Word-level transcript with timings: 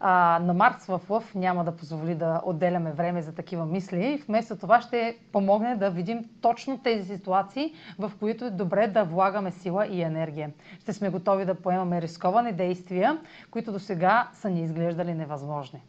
А, 0.00 0.38
на 0.42 0.54
Марс 0.54 0.86
в 0.86 1.00
Лъв 1.08 1.34
няма 1.34 1.64
да 1.64 1.76
позволи 1.76 2.14
да 2.14 2.40
отделяме 2.44 2.92
време 2.92 3.22
за 3.22 3.34
такива 3.34 3.66
мисли. 3.66 4.22
Вместо 4.28 4.56
това 4.56 4.80
ще 4.80 5.18
помогне 5.32 5.76
да 5.76 5.90
видим 5.90 6.24
точно 6.40 6.78
тези 6.78 7.16
ситуации, 7.16 7.74
в 7.98 8.12
които 8.18 8.44
е 8.44 8.50
добре 8.50 8.88
да 8.88 9.04
влагаме 9.04 9.50
сила 9.50 9.86
и 9.86 10.02
енергия. 10.02 10.50
Ще 10.80 10.92
сме 10.92 11.10
готови 11.10 11.44
да 11.44 11.54
поемаме 11.54 12.02
рисковани 12.02 12.52
действия, 12.52 13.18
които 13.50 13.72
до 13.72 13.78
сега 13.78 14.28
са 14.32 14.50
ни 14.50 14.62
изглеждали 14.62 15.14
невъзможни. 15.14 15.82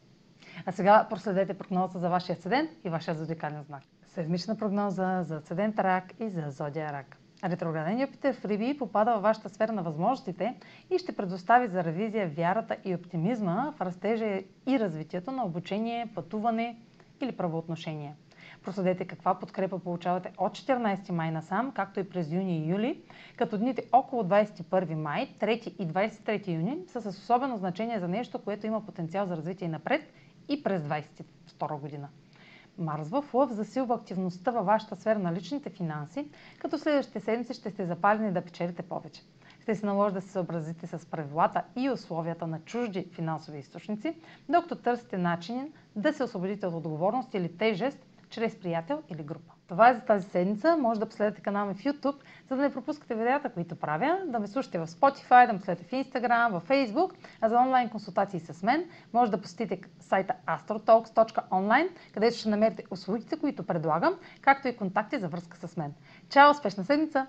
А 0.66 0.72
сега 0.72 1.07
проследете 1.09 1.53
прогнозата 1.57 2.00
за 2.00 2.09
вашия 2.09 2.33
асцендент 2.33 2.69
и 2.83 2.89
вашия 2.89 3.16
зодиакален 3.16 3.63
знак. 3.63 3.83
Седмична 4.07 4.57
прогноза 4.57 5.23
за 5.23 5.35
асцендент 5.35 5.79
Рак 5.79 6.03
и 6.19 6.29
за 6.29 6.50
зодия 6.50 6.94
Рак. 6.94 7.19
Ретрограден 7.44 8.01
Юпитер 8.01 8.33
в 8.33 8.45
Риби 8.45 8.77
попада 8.77 9.13
във 9.13 9.22
вашата 9.22 9.50
сфера 9.50 9.72
на 9.72 9.83
възможностите 9.83 10.55
и 10.89 10.97
ще 10.97 11.16
предостави 11.16 11.67
за 11.67 11.83
ревизия 11.83 12.29
вярата 12.29 12.77
и 12.85 12.95
оптимизма 12.95 13.73
в 13.77 13.81
растежа 13.81 14.41
и 14.67 14.79
развитието 14.79 15.31
на 15.31 15.45
обучение, 15.45 16.11
пътуване 16.16 16.77
или 17.22 17.31
правоотношения. 17.31 18.16
Проследете 18.63 19.05
каква 19.05 19.39
подкрепа 19.39 19.79
получавате 19.79 20.31
от 20.38 20.51
14 20.51 21.11
май 21.11 21.31
насам, 21.31 21.72
както 21.72 22.00
и 22.00 22.09
през 22.09 22.31
юни 22.31 22.59
и 22.59 22.69
юли, 22.69 23.01
като 23.38 23.57
дните 23.57 23.83
около 23.91 24.23
21 24.23 24.94
май, 24.94 25.29
3 25.39 25.67
и 25.67 25.88
23 25.88 26.47
юни 26.47 26.77
са 26.88 27.01
с 27.01 27.17
особено 27.17 27.57
значение 27.57 28.00
за 28.00 28.07
нещо, 28.07 28.39
което 28.39 28.67
има 28.67 28.85
потенциал 28.85 29.25
за 29.25 29.38
развитие 29.38 29.67
напред 29.67 30.13
и 30.50 30.63
през 30.63 30.81
2022 30.81 31.79
година. 31.79 32.09
Марс 32.78 33.09
в 33.09 33.24
Лъв 33.34 33.52
засилва 33.52 33.96
активността 33.96 34.52
във 34.52 34.66
вашата 34.66 34.96
сфера 34.96 35.19
на 35.19 35.34
личните 35.34 35.69
финанси, 35.69 36.28
като 36.59 36.78
следващите 36.78 37.19
седмици 37.19 37.53
ще 37.53 37.69
сте 37.69 37.85
запалени 37.85 38.31
да 38.31 38.41
печелите 38.41 38.81
повече. 38.81 39.22
Ще 39.62 39.75
се 39.75 39.85
наложи 39.85 40.13
да 40.13 40.22
се 40.22 40.30
съобразите 40.30 40.88
с 40.88 41.06
правилата 41.06 41.63
и 41.75 41.90
условията 41.90 42.47
на 42.47 42.59
чужди 42.59 43.07
финансови 43.12 43.59
източници, 43.59 44.16
докато 44.50 44.75
търсите 44.75 45.18
начин 45.18 45.74
да 45.96 46.13
се 46.13 46.24
освободите 46.24 46.68
от 46.68 46.74
отговорност 46.75 47.34
или 47.34 47.57
тежест 47.57 48.06
чрез 48.29 48.59
приятел 48.59 49.01
или 49.09 49.23
група. 49.23 49.53
Това 49.67 49.90
е 49.90 49.94
за 49.94 50.01
тази 50.01 50.29
седмица. 50.29 50.78
Може 50.78 51.00
да 51.00 51.06
последвате 51.06 51.41
канала 51.41 51.66
ми 51.66 51.73
в 51.73 51.84
YouTube, 51.84 52.16
за 52.50 52.56
да 52.56 52.62
не 52.62 52.73
пропускате 52.73 53.16
видеята, 53.16 53.50
които 53.50 53.75
правя, 53.75 54.19
да 54.25 54.40
ме 54.40 54.47
слушате 54.47 54.79
в 54.79 54.88
Spotify, 54.88 55.47
да 55.47 55.53
ме 55.53 55.59
следите 55.59 55.84
в 55.84 55.91
Instagram, 55.91 56.59
в 56.59 56.68
Facebook, 56.68 57.12
а 57.41 57.50
за 57.50 57.57
онлайн 57.57 57.89
консултации 57.89 58.39
с 58.39 58.63
мен 58.63 58.85
може 59.13 59.31
да 59.31 59.41
посетите 59.41 59.89
сайта 60.00 60.34
astrotalks.online, 60.47 61.89
където 62.13 62.38
ще 62.38 62.50
намерите 62.50 62.84
услугите, 62.91 63.39
които 63.39 63.63
предлагам, 63.63 64.16
както 64.41 64.68
и 64.68 64.78
контакти 64.78 65.19
за 65.19 65.28
връзка 65.28 65.68
с 65.68 65.78
мен. 65.78 65.94
Чао! 66.29 66.51
Успешна 66.51 66.84
седмица! 66.85 67.28